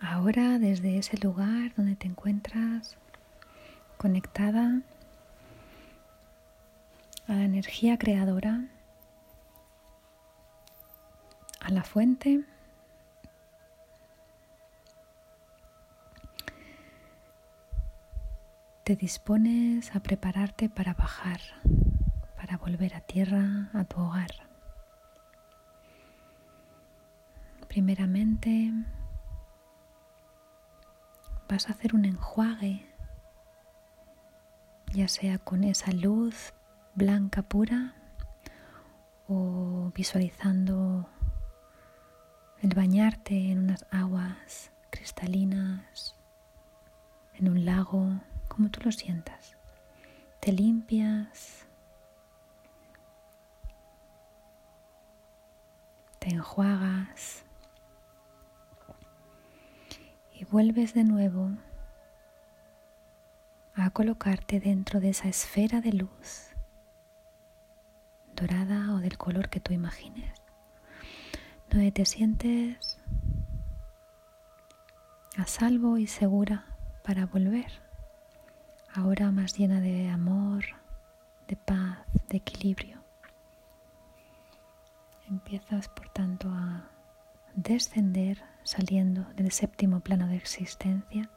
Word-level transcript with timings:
Ahora 0.00 0.58
desde 0.58 0.96
ese 0.96 1.18
lugar 1.18 1.74
donde 1.76 1.94
te 1.94 2.06
encuentras 2.06 2.96
conectada 3.98 4.80
a 7.28 7.32
la 7.32 7.44
energía 7.44 7.98
creadora, 7.98 8.64
a 11.60 11.70
la 11.70 11.84
fuente, 11.84 12.44
te 18.84 18.96
dispones 18.96 19.94
a 19.94 20.00
prepararte 20.00 20.70
para 20.70 20.94
bajar, 20.94 21.40
para 22.36 22.56
volver 22.56 22.94
a 22.94 23.00
tierra, 23.02 23.68
a 23.74 23.84
tu 23.84 24.00
hogar. 24.00 24.30
Primeramente, 27.68 28.72
vas 31.50 31.68
a 31.68 31.72
hacer 31.72 31.96
un 31.96 32.04
enjuague, 32.04 32.86
ya 34.92 35.08
sea 35.08 35.38
con 35.38 35.64
esa 35.64 35.90
luz 35.90 36.54
blanca 36.94 37.42
pura 37.42 37.96
o 39.26 39.90
visualizando 39.92 41.08
el 42.62 42.72
bañarte 42.74 43.50
en 43.50 43.58
unas 43.58 43.84
aguas 43.90 44.70
cristalinas, 44.90 46.14
en 47.34 47.48
un 47.48 47.64
lago, 47.64 48.20
como 48.46 48.70
tú 48.70 48.82
lo 48.84 48.92
sientas. 48.92 49.56
Te 50.38 50.52
limpias, 50.52 51.66
te 56.20 56.28
enjuagas 56.30 57.44
y 60.40 60.44
vuelves 60.46 60.94
de 60.94 61.04
nuevo 61.04 61.50
a 63.74 63.90
colocarte 63.90 64.58
dentro 64.58 64.98
de 64.98 65.10
esa 65.10 65.28
esfera 65.28 65.82
de 65.82 65.92
luz 65.92 66.54
dorada 68.34 68.94
o 68.94 69.00
del 69.00 69.18
color 69.18 69.50
que 69.50 69.60
tú 69.60 69.74
imagines, 69.74 70.32
donde 71.68 71.92
te 71.92 72.06
sientes 72.06 72.98
a 75.36 75.46
salvo 75.46 75.98
y 75.98 76.06
segura 76.06 76.64
para 77.04 77.26
volver, 77.26 77.70
ahora 78.94 79.30
más 79.32 79.58
llena 79.58 79.82
de 79.82 80.08
amor, 80.08 80.64
de 81.48 81.56
paz, 81.56 81.98
de 82.30 82.38
equilibrio. 82.38 82.98
Empiezas, 85.28 85.88
por 85.88 86.08
tanto, 86.08 86.48
a 86.48 86.88
descender 87.54 88.42
saliendo 88.62 89.24
del 89.34 89.52
séptimo 89.52 90.00
plano 90.00 90.28
de 90.28 90.36
existencia 90.36 91.30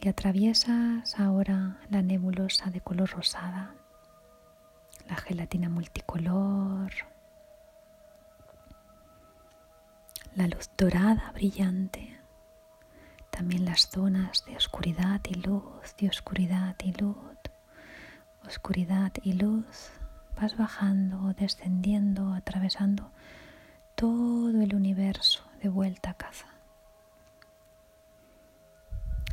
y 0.00 0.08
atraviesas 0.08 1.18
ahora 1.18 1.78
la 1.90 2.02
nebulosa 2.02 2.70
de 2.70 2.80
color 2.80 3.10
rosada 3.10 3.74
la 5.10 5.16
gelatina 5.16 5.68
multicolor, 5.68 6.92
la 10.36 10.46
luz 10.46 10.70
dorada 10.78 11.32
brillante, 11.32 12.16
también 13.30 13.64
las 13.64 13.88
zonas 13.88 14.44
de 14.46 14.56
oscuridad 14.56 15.20
y 15.28 15.34
luz, 15.34 15.96
de 15.98 16.08
oscuridad 16.08 16.76
y 16.84 16.92
luz, 16.92 17.16
oscuridad 18.46 19.12
y 19.24 19.32
luz. 19.32 19.90
Vas 20.40 20.56
bajando, 20.56 21.34
descendiendo, 21.34 22.32
atravesando 22.32 23.10
todo 24.00 24.62
el 24.62 24.74
universo 24.74 25.44
de 25.62 25.68
vuelta 25.68 26.08
a 26.08 26.14
casa. 26.14 26.46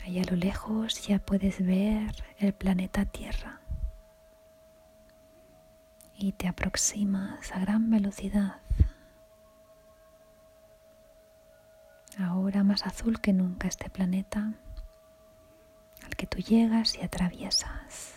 Allá 0.04 0.24
a 0.24 0.32
lo 0.32 0.36
lejos 0.36 1.08
ya 1.08 1.20
puedes 1.20 1.66
ver 1.66 2.12
el 2.38 2.52
planeta 2.52 3.06
Tierra 3.06 3.62
y 6.18 6.34
te 6.34 6.50
aproximas 6.50 7.50
a 7.54 7.60
gran 7.60 7.90
velocidad. 7.90 8.58
Ahora 12.20 12.66
más 12.66 12.86
azul 12.86 13.22
que 13.22 13.32
nunca 13.32 13.70
este 13.70 13.90
planeta 13.90 14.52
al 16.04 16.16
que 16.18 16.28
tú 16.28 16.40
llegas 16.40 16.96
y 16.96 17.04
atraviesas. 17.04 18.16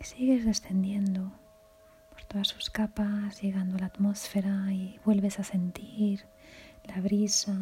Y 0.00 0.04
sigues 0.04 0.46
descendiendo 0.46 1.30
todas 2.28 2.48
sus 2.48 2.70
capas, 2.70 3.40
llegando 3.40 3.76
a 3.76 3.80
la 3.80 3.86
atmósfera 3.86 4.72
y 4.72 4.98
vuelves 5.04 5.38
a 5.38 5.44
sentir 5.44 6.26
la 6.84 7.00
brisa 7.00 7.52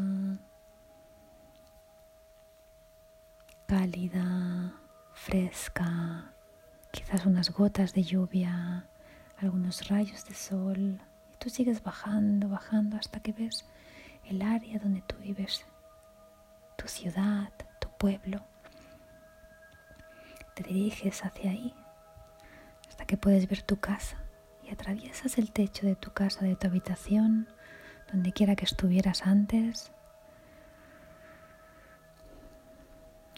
cálida, 3.66 4.74
fresca, 5.12 6.32
quizás 6.90 7.26
unas 7.26 7.50
gotas 7.50 7.92
de 7.92 8.02
lluvia, 8.02 8.86
algunos 9.38 9.88
rayos 9.88 10.24
de 10.26 10.34
sol, 10.34 11.00
y 11.32 11.36
tú 11.38 11.50
sigues 11.50 11.82
bajando, 11.82 12.48
bajando 12.48 12.96
hasta 12.96 13.20
que 13.20 13.32
ves 13.32 13.64
el 14.24 14.42
área 14.42 14.78
donde 14.78 15.02
tú 15.02 15.16
vives, 15.16 15.64
tu 16.76 16.88
ciudad, 16.88 17.52
tu 17.80 17.88
pueblo. 17.98 18.44
Te 20.54 20.62
diriges 20.62 21.24
hacia 21.24 21.50
ahí 21.50 21.74
hasta 22.88 23.06
que 23.06 23.16
puedes 23.16 23.48
ver 23.48 23.62
tu 23.62 23.80
casa 23.80 24.23
y 24.66 24.72
atraviesas 24.72 25.38
el 25.38 25.50
techo 25.50 25.86
de 25.86 25.96
tu 25.96 26.12
casa, 26.12 26.44
de 26.44 26.56
tu 26.56 26.66
habitación, 26.66 27.48
donde 28.12 28.32
quiera 28.32 28.56
que 28.56 28.64
estuvieras 28.64 29.26
antes. 29.26 29.92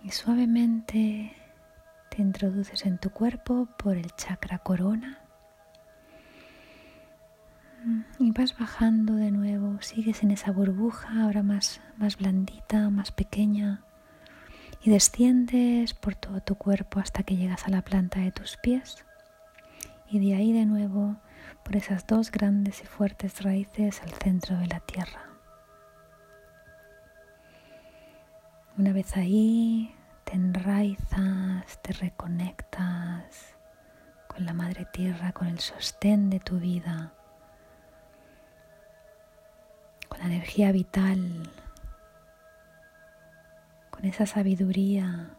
Y 0.02 0.10
suavemente 0.10 1.34
te 2.10 2.22
introduces 2.22 2.86
en 2.86 2.98
tu 2.98 3.10
cuerpo 3.10 3.68
por 3.76 3.96
el 3.96 4.14
chakra 4.14 4.58
corona. 4.58 5.20
Y 8.18 8.32
vas 8.32 8.58
bajando 8.58 9.14
de 9.14 9.30
nuevo, 9.30 9.80
sigues 9.80 10.22
en 10.22 10.32
esa 10.32 10.50
burbuja 10.50 11.22
ahora 11.22 11.42
más, 11.42 11.80
más 11.96 12.16
blandita, 12.16 12.90
más 12.90 13.12
pequeña. 13.12 13.82
Y 14.82 14.90
desciendes 14.90 15.94
por 15.94 16.14
todo 16.14 16.40
tu 16.40 16.56
cuerpo 16.56 17.00
hasta 17.00 17.22
que 17.22 17.36
llegas 17.36 17.66
a 17.66 17.70
la 17.70 17.82
planta 17.82 18.20
de 18.20 18.32
tus 18.32 18.56
pies 18.56 19.06
y 20.08 20.18
de 20.18 20.36
ahí 20.36 20.52
de 20.52 20.66
nuevo 20.66 21.16
por 21.64 21.76
esas 21.76 22.06
dos 22.06 22.30
grandes 22.30 22.82
y 22.82 22.86
fuertes 22.86 23.42
raíces 23.42 24.02
al 24.02 24.10
centro 24.10 24.56
de 24.56 24.66
la 24.66 24.80
tierra. 24.80 25.22
Una 28.78 28.92
vez 28.92 29.16
ahí, 29.16 29.94
te 30.24 30.34
enraizas, 30.34 31.80
te 31.82 31.92
reconectas 31.94 33.56
con 34.28 34.44
la 34.44 34.52
madre 34.52 34.84
tierra, 34.84 35.32
con 35.32 35.48
el 35.48 35.60
sostén 35.60 36.28
de 36.28 36.40
tu 36.40 36.58
vida, 36.58 37.14
con 40.08 40.18
la 40.18 40.26
energía 40.26 40.72
vital, 40.72 41.50
con 43.90 44.04
esa 44.04 44.26
sabiduría. 44.26 45.35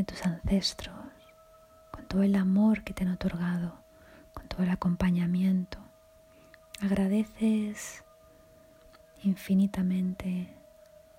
De 0.00 0.04
tus 0.04 0.24
ancestros, 0.24 0.96
con 1.90 2.06
todo 2.06 2.22
el 2.22 2.34
amor 2.34 2.84
que 2.84 2.94
te 2.94 3.04
han 3.04 3.12
otorgado, 3.12 3.82
con 4.32 4.48
todo 4.48 4.62
el 4.62 4.70
acompañamiento. 4.70 5.78
Agradeces 6.80 8.02
infinitamente 9.22 10.48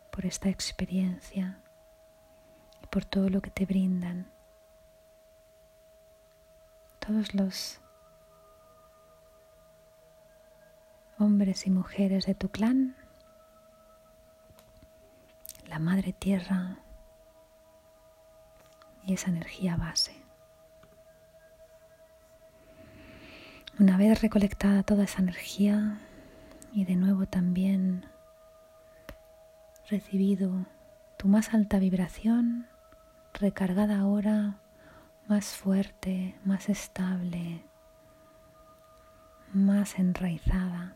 por 0.09 0.25
esta 0.25 0.49
experiencia 0.49 1.59
y 2.81 2.87
por 2.87 3.05
todo 3.05 3.29
lo 3.29 3.39
que 3.41 3.51
te 3.51 3.67
brindan. 3.67 4.31
Todos 6.97 7.35
los 7.35 7.79
hombres 11.19 11.67
y 11.67 11.69
mujeres 11.69 12.25
de 12.25 12.33
tu 12.33 12.49
clan, 12.49 12.95
la 15.67 15.77
madre 15.77 16.13
tierra 16.13 16.79
y 19.05 19.13
esa 19.13 19.29
energía 19.29 19.75
base. 19.75 20.15
Una 23.79 23.97
vez 23.97 24.21
recolectada 24.21 24.83
toda 24.83 25.05
esa 25.05 25.21
energía, 25.21 25.97
y 26.73 26.85
de 26.85 26.95
nuevo 26.95 27.25
también 27.25 28.05
recibido 29.89 30.65
tu 31.17 31.27
más 31.27 31.53
alta 31.53 31.79
vibración, 31.79 32.67
recargada 33.33 33.99
ahora, 33.99 34.57
más 35.27 35.55
fuerte, 35.55 36.35
más 36.45 36.69
estable, 36.69 37.63
más 39.53 39.99
enraizada. 39.99 40.95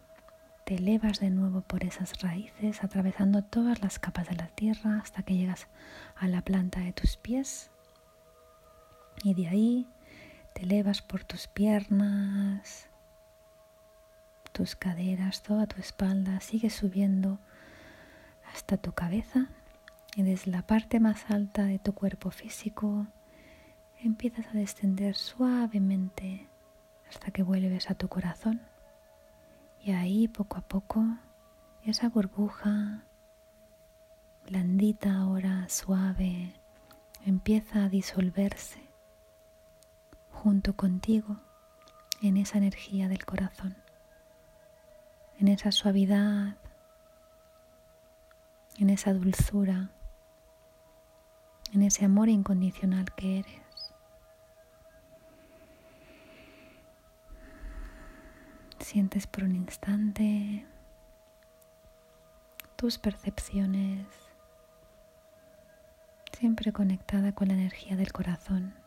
Te 0.64 0.76
elevas 0.76 1.20
de 1.20 1.30
nuevo 1.30 1.62
por 1.62 1.84
esas 1.84 2.22
raíces, 2.22 2.84
atravesando 2.84 3.44
todas 3.44 3.82
las 3.82 4.00
capas 4.00 4.28
de 4.30 4.36
la 4.36 4.48
tierra 4.48 5.00
hasta 5.02 5.24
que 5.24 5.36
llegas 5.36 5.68
a 6.16 6.28
la 6.28 6.42
planta 6.42 6.80
de 6.80 6.94
tus 6.94 7.18
pies. 7.18 7.70
Y 9.24 9.34
de 9.34 9.48
ahí 9.48 9.88
te 10.54 10.64
elevas 10.64 11.02
por 11.02 11.24
tus 11.24 11.48
piernas, 11.48 12.90
tus 14.52 14.76
caderas, 14.76 15.44
toda 15.44 15.68
tu 15.68 15.82
espalda, 15.82 16.40
sigue 16.40 16.70
subiendo 16.70 17.40
hasta 18.54 18.78
tu 18.78 18.94
cabeza 18.94 19.50
y 20.16 20.24
desde 20.24 20.52
la 20.52 20.62
parte 20.62 21.02
más 21.02 21.30
alta 21.30 21.66
de 21.66 21.78
tu 21.78 21.94
cuerpo 21.94 22.32
físico 22.32 23.08
empiezas 24.02 24.48
a 24.48 24.54
descender 24.54 25.16
suavemente 25.16 26.48
hasta 27.10 27.32
que 27.32 27.44
vuelves 27.44 27.90
a 27.90 27.96
tu 27.96 28.08
corazón. 28.08 28.62
Y 29.82 29.92
ahí 29.92 30.28
poco 30.30 30.58
a 30.58 30.62
poco 30.62 31.04
esa 31.84 32.08
burbuja 32.08 33.04
blandita 34.46 35.14
ahora, 35.18 35.68
suave, 35.68 36.54
empieza 37.26 37.84
a 37.84 37.90
disolverse 37.90 38.85
junto 40.46 40.76
contigo 40.76 41.38
en 42.22 42.38
esa 42.38 42.60
energía 42.60 43.08
del 43.08 43.26
corazón, 43.26 43.76
en 45.40 45.48
esa 45.48 45.72
suavidad, 45.72 46.56
en 48.78 48.92
esa 48.92 49.12
dulzura, 49.12 49.90
en 51.74 51.82
ese 51.82 52.06
amor 52.06 52.30
incondicional 52.30 53.12
que 53.16 53.40
eres. 53.40 53.92
Sientes 58.82 59.26
por 59.26 59.46
un 59.46 59.56
instante 59.56 60.64
tus 62.76 63.00
percepciones 63.00 64.06
siempre 66.38 66.72
conectada 66.72 67.32
con 67.34 67.48
la 67.48 67.56
energía 67.56 67.96
del 67.96 68.12
corazón. 68.12 68.85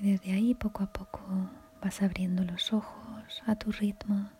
Y 0.00 0.12
desde 0.12 0.32
ahí 0.32 0.54
poco 0.54 0.82
a 0.82 0.86
poco 0.86 1.20
vas 1.82 2.00
abriendo 2.00 2.42
los 2.42 2.72
ojos 2.72 3.42
a 3.46 3.54
tu 3.54 3.70
ritmo, 3.70 4.30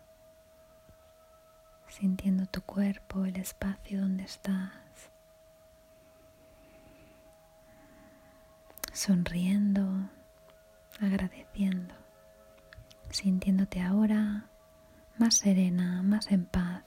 sintiendo 1.87 2.47
tu 2.47 2.63
cuerpo, 2.63 3.25
el 3.25 3.35
espacio 3.35 4.01
donde 4.01 4.23
estás, 4.23 4.71
sonriendo, 8.91 10.09
agradeciendo, 10.99 11.93
sintiéndote 13.11 13.81
ahora 13.81 14.49
más 15.19 15.37
serena, 15.37 16.01
más 16.01 16.31
en 16.31 16.45
paz, 16.45 16.83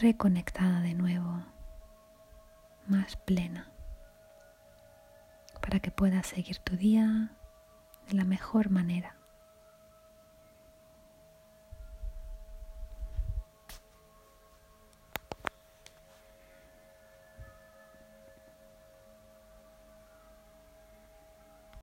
reconectada 0.00 0.80
de 0.80 0.94
nuevo, 0.94 1.44
más 2.88 3.14
plena, 3.18 3.70
para 5.68 5.80
que 5.80 5.90
puedas 5.90 6.26
seguir 6.26 6.56
tu 6.60 6.78
día 6.78 7.36
de 8.08 8.14
la 8.14 8.24
mejor 8.24 8.70
manera. 8.70 9.17